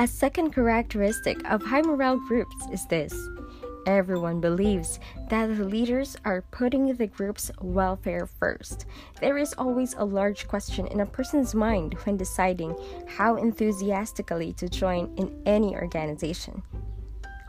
A 0.00 0.08
second 0.08 0.50
characteristic 0.50 1.38
of 1.48 1.62
high 1.62 1.82
morale 1.82 2.18
groups 2.26 2.56
is 2.72 2.84
this 2.86 3.14
Everyone 3.86 4.40
believes 4.40 4.98
that 5.30 5.46
the 5.46 5.64
leaders 5.64 6.16
are 6.24 6.42
putting 6.50 6.92
the 6.92 7.06
group's 7.06 7.52
welfare 7.60 8.26
first. 8.26 8.86
There 9.20 9.38
is 9.38 9.54
always 9.56 9.94
a 9.94 10.04
large 10.04 10.48
question 10.48 10.88
in 10.88 10.98
a 10.98 11.06
person's 11.06 11.54
mind 11.54 11.94
when 12.02 12.16
deciding 12.16 12.74
how 13.06 13.36
enthusiastically 13.36 14.52
to 14.54 14.68
join 14.68 15.14
in 15.16 15.40
any 15.46 15.76
organization. 15.76 16.64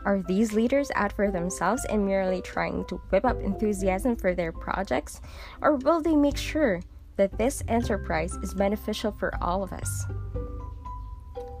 Are 0.04 0.22
these 0.22 0.52
leaders 0.52 0.92
out 0.94 1.12
for 1.12 1.32
themselves 1.32 1.84
and 1.86 2.06
merely 2.06 2.42
trying 2.42 2.84
to 2.84 2.96
whip 3.10 3.24
up 3.24 3.40
enthusiasm 3.40 4.14
for 4.14 4.36
their 4.36 4.52
projects? 4.52 5.20
Or 5.60 5.74
will 5.74 6.00
they 6.00 6.14
make 6.14 6.36
sure 6.36 6.80
that 7.16 7.38
this 7.38 7.64
enterprise 7.66 8.34
is 8.36 8.54
beneficial 8.54 9.10
for 9.10 9.34
all 9.42 9.64
of 9.64 9.72
us? 9.72 10.04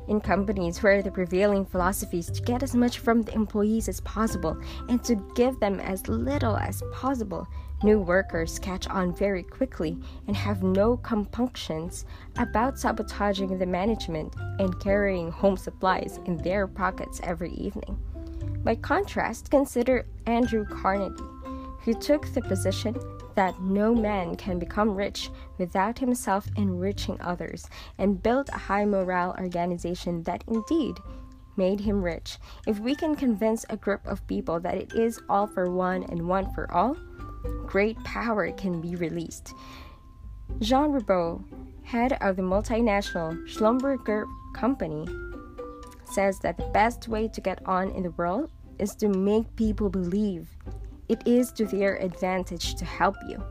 In 0.08 0.20
companies 0.20 0.82
where 0.82 1.02
the 1.02 1.10
prevailing 1.10 1.64
philosophy 1.64 2.18
is 2.18 2.26
to 2.26 2.42
get 2.42 2.62
as 2.62 2.74
much 2.74 2.98
from 2.98 3.22
the 3.22 3.34
employees 3.34 3.88
as 3.88 4.00
possible 4.00 4.56
and 4.88 5.02
to 5.04 5.16
give 5.34 5.58
them 5.60 5.80
as 5.80 6.08
little 6.08 6.56
as 6.56 6.82
possible. 6.92 7.46
New 7.82 8.00
workers 8.00 8.58
catch 8.58 8.88
on 8.88 9.14
very 9.14 9.42
quickly 9.42 9.98
and 10.26 10.36
have 10.36 10.62
no 10.62 10.96
compunctions 10.96 12.06
about 12.38 12.78
sabotaging 12.78 13.58
the 13.58 13.66
management 13.66 14.34
and 14.58 14.80
carrying 14.80 15.30
home 15.30 15.56
supplies 15.56 16.18
in 16.24 16.36
their 16.38 16.66
pockets 16.66 17.20
every 17.22 17.52
evening. 17.52 17.98
By 18.64 18.76
contrast, 18.76 19.50
consider 19.50 20.06
Andrew 20.26 20.64
Carnegie, 20.64 21.22
who 21.80 21.94
took 21.94 22.26
the 22.32 22.42
position 22.42 22.96
that 23.36 23.60
no 23.60 23.94
man 23.94 24.34
can 24.34 24.58
become 24.58 24.96
rich 24.96 25.30
without 25.58 25.98
himself 25.98 26.48
enriching 26.56 27.20
others, 27.20 27.68
and 27.98 28.22
built 28.22 28.48
a 28.48 28.58
high 28.58 28.84
morale 28.84 29.36
organization 29.38 30.22
that 30.24 30.42
indeed 30.48 30.96
made 31.56 31.80
him 31.80 32.02
rich. 32.02 32.38
If 32.66 32.80
we 32.80 32.94
can 32.94 33.14
convince 33.14 33.64
a 33.68 33.76
group 33.76 34.06
of 34.06 34.26
people 34.26 34.60
that 34.60 34.74
it 34.74 34.92
is 34.94 35.20
all 35.28 35.46
for 35.46 35.70
one 35.70 36.02
and 36.04 36.28
one 36.28 36.52
for 36.52 36.70
all, 36.72 36.96
great 37.66 37.96
power 38.04 38.50
can 38.52 38.80
be 38.80 38.96
released. 38.96 39.54
Jean 40.60 40.92
Riboud, 40.92 41.44
head 41.84 42.18
of 42.20 42.36
the 42.36 42.42
multinational 42.42 43.36
Schlumberger 43.46 44.24
Company, 44.54 45.06
says 46.04 46.38
that 46.40 46.56
the 46.56 46.70
best 46.72 47.08
way 47.08 47.28
to 47.28 47.40
get 47.40 47.60
on 47.66 47.90
in 47.90 48.02
the 48.02 48.10
world 48.12 48.50
is 48.78 48.94
to 48.96 49.08
make 49.08 49.56
people 49.56 49.88
believe 49.88 50.56
it 51.08 51.26
is 51.26 51.52
to 51.52 51.64
their 51.64 51.96
advantage 51.96 52.74
to 52.76 52.84
help 52.84 53.16
you. 53.28 53.42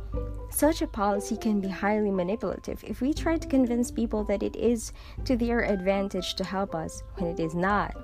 Such 0.50 0.82
a 0.82 0.88
policy 0.88 1.36
can 1.36 1.60
be 1.60 1.68
highly 1.68 2.12
manipulative 2.12 2.84
if 2.86 3.02
we 3.02 3.14
try 3.14 3.38
to 3.38 3.48
convince 3.48 3.92
people 3.92 4.24
that 4.26 4.42
it 4.42 4.56
is 4.56 4.94
to 5.26 5.36
their 5.36 5.62
advantage 5.62 6.36
to 6.36 6.44
help 6.44 6.74
us 6.74 7.04
when 7.16 7.30
it 7.30 7.40
is 7.40 7.54
not. 7.54 7.96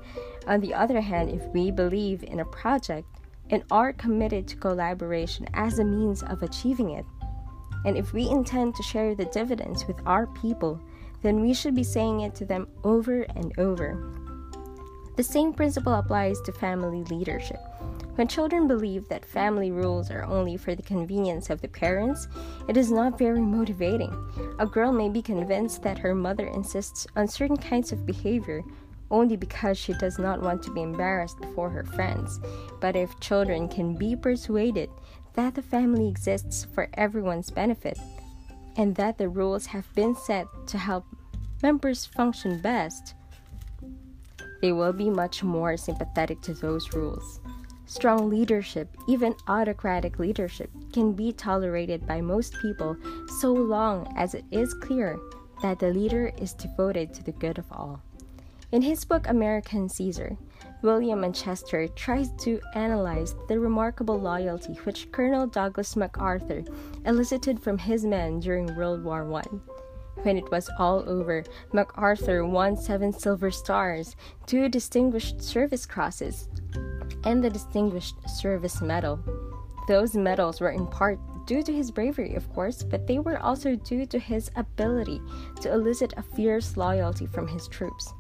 On 0.47 0.59
the 0.59 0.73
other 0.73 0.99
hand, 0.99 1.30
if 1.30 1.45
we 1.53 1.71
believe 1.71 2.23
in 2.23 2.39
a 2.39 2.45
project 2.45 3.08
and 3.49 3.63
are 3.71 3.93
committed 3.93 4.47
to 4.47 4.58
collaboration 4.58 5.47
as 5.53 5.80
a 5.80 5.83
means 5.83 6.23
of 6.23 6.43
achieving 6.43 6.91
it, 6.91 7.05
and 7.86 7.97
if 7.97 8.13
we 8.13 8.30
intend 8.30 8.75
to 8.75 8.83
share 8.83 9.15
the 9.15 9.25
dividends 9.25 9.88
with 9.88 9.99
our 10.05 10.27
people, 10.27 10.80
then 11.21 11.41
we 11.41 11.53
should 11.53 11.75
be 11.75 11.83
saying 11.83 12.21
it 12.21 12.36
to 12.36 12.45
them 12.45 12.67
over 12.83 13.21
and 13.36 13.58
over. 13.58 14.11
The 15.15 15.23
same 15.23 15.53
principle 15.53 15.93
applies 15.93 16.41
to 16.41 16.52
family 16.52 17.03
leadership. 17.03 17.59
When 18.16 18.28
children 18.28 18.67
believe 18.67 19.08
that 19.08 19.26
family 19.26 19.72
rules 19.72 20.12
are 20.12 20.23
only 20.23 20.58
for 20.58 20.76
the 20.76 20.84
convenience 20.84 21.50
of 21.50 21.62
the 21.62 21.67
parents, 21.67 22.28
it 22.67 22.76
is 22.78 22.92
not 22.92 23.17
very 23.17 23.42
motivating. 23.42 24.14
A 24.59 24.66
girl 24.66 24.92
may 24.92 25.09
be 25.09 25.22
convinced 25.22 25.81
that 25.84 25.98
her 26.00 26.14
mother 26.14 26.48
insists 26.48 27.08
on 27.16 27.28
certain 27.28 27.58
kinds 27.58 27.92
of 27.92 28.06
behavior 28.06 28.64
only 29.12 29.36
because 29.36 29.78
she 29.78 29.94
does 29.94 30.17
not 30.17 30.42
want 30.42 30.64
to 30.64 30.73
be 30.73 30.82
embarrassed 30.82 31.39
before 31.39 31.70
her 31.70 31.83
friends. 31.83 32.39
But 32.80 32.95
if 32.95 33.20
children 33.20 33.67
can 33.67 33.95
be 33.95 34.16
persuaded 34.16 34.89
that 35.33 35.54
the 35.54 35.61
family 35.61 36.08
exists 36.08 36.66
for 36.73 36.89
everyone's 36.94 37.52
benefit 37.52 38.00
and 38.77 38.95
that 38.95 39.17
the 39.17 39.30
rules 39.30 39.66
have 39.67 39.94
been 39.95 40.16
set 40.16 40.48
to 40.67 40.77
help 40.77 41.05
members 41.61 42.05
function 42.05 42.61
best, 42.61 43.16
they 44.61 44.71
will 44.71 44.94
be 44.94 45.10
much 45.10 45.44
more 45.44 45.76
sympathetic 45.76 46.42
to 46.42 46.54
those 46.54 46.94
rules. 46.94 47.40
Strong 47.91 48.29
leadership, 48.29 48.95
even 49.05 49.35
autocratic 49.49 50.17
leadership, 50.17 50.69
can 50.93 51.11
be 51.11 51.33
tolerated 51.33 52.07
by 52.07 52.21
most 52.21 52.55
people 52.61 52.95
so 53.41 53.52
long 53.52 54.07
as 54.15 54.33
it 54.33 54.45
is 54.49 54.73
clear 54.75 55.19
that 55.61 55.77
the 55.77 55.91
leader 55.91 56.31
is 56.37 56.53
devoted 56.53 57.13
to 57.13 57.21
the 57.21 57.33
good 57.33 57.57
of 57.57 57.69
all. 57.69 58.02
In 58.71 58.81
his 58.81 59.03
book 59.03 59.27
American 59.27 59.89
Caesar, 59.89 60.37
William 60.81 61.19
Manchester 61.19 61.89
tries 61.89 62.31
to 62.43 62.61
analyze 62.75 63.35
the 63.49 63.59
remarkable 63.59 64.17
loyalty 64.17 64.75
which 64.85 65.11
Colonel 65.11 65.45
Douglas 65.45 65.97
MacArthur 65.97 66.63
elicited 67.05 67.59
from 67.59 67.77
his 67.77 68.05
men 68.05 68.39
during 68.39 68.73
World 68.73 69.03
War 69.03 69.29
I. 69.33 69.43
When 70.23 70.38
it 70.38 70.52
was 70.52 70.70
all 70.77 71.04
over, 71.10 71.44
MacArthur 71.73 72.45
won 72.45 72.77
seven 72.77 73.11
silver 73.11 73.49
stars, 73.52 74.16
two 74.45 74.70
Distinguished 74.70 75.42
Service 75.42 75.86
Crosses, 75.86 76.48
and 77.23 77.44
the 77.44 77.49
Distinguished 77.49 78.16
Service 78.30 78.82
Medal. 78.82 79.20
Those 79.88 80.16
medals 80.16 80.61
were 80.61 80.71
in 80.71 80.86
part 80.88 81.20
due 81.48 81.64
to 81.64 81.73
his 81.73 81.92
bravery, 81.92 82.36
of 82.36 82.52
course, 82.54 82.83
but 82.83 83.08
they 83.08 83.20
were 83.20 83.39
also 83.39 83.76
due 83.76 84.05
to 84.05 84.20
his 84.20 84.52
ability 84.55 85.21
to 85.61 85.73
elicit 85.73 86.14
a 86.17 86.21
fierce 86.21 86.77
loyalty 86.77 87.26
from 87.26 87.48
his 87.48 87.67
troops. 87.67 88.14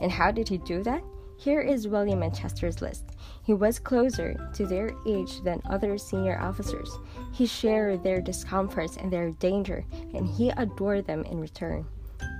And 0.00 0.10
how 0.10 0.30
did 0.30 0.48
he 0.48 0.58
do 0.58 0.82
that? 0.82 1.02
Here 1.38 1.60
is 1.60 1.86
William 1.86 2.20
Manchester's 2.20 2.80
list. 2.80 3.04
He 3.42 3.52
was 3.52 3.78
closer 3.78 4.50
to 4.54 4.66
their 4.66 4.90
age 5.06 5.42
than 5.42 5.60
other 5.68 5.98
senior 5.98 6.38
officers. 6.40 6.90
He 7.32 7.46
shared 7.46 8.02
their 8.02 8.20
discomforts 8.20 8.96
and 8.96 9.12
their 9.12 9.30
danger, 9.32 9.84
and 10.14 10.26
he 10.26 10.48
adored 10.50 11.06
them 11.06 11.24
in 11.24 11.38
return. 11.38 11.86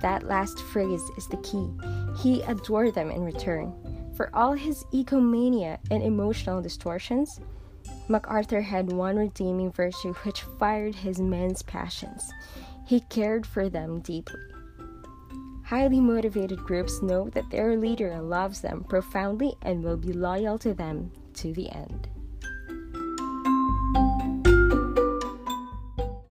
That 0.01 0.23
last 0.23 0.59
phrase 0.59 1.01
is 1.15 1.27
the 1.27 1.37
key. 1.37 1.69
He 2.21 2.41
adored 2.41 2.95
them 2.95 3.11
in 3.11 3.23
return. 3.23 3.73
For 4.15 4.35
all 4.35 4.53
his 4.53 4.83
egomania 4.91 5.79
and 5.91 6.01
emotional 6.01 6.61
distortions, 6.61 7.39
MacArthur 8.09 8.61
had 8.61 8.91
one 8.91 9.15
redeeming 9.15 9.71
virtue 9.71 10.13
which 10.23 10.41
fired 10.41 10.95
his 10.95 11.19
men's 11.19 11.61
passions. 11.61 12.31
He 12.85 13.01
cared 13.01 13.45
for 13.45 13.69
them 13.69 13.99
deeply. 13.99 14.39
Highly 15.67 15.99
motivated 15.99 16.63
groups 16.63 17.01
know 17.01 17.29
that 17.31 17.49
their 17.49 17.75
leader 17.75 18.21
loves 18.21 18.61
them 18.61 18.85
profoundly 18.85 19.57
and 19.61 19.83
will 19.83 19.97
be 19.97 20.13
loyal 20.13 20.57
to 20.59 20.73
them 20.73 21.11
to 21.33 21.51
the 21.51 21.69
end. 21.69 22.07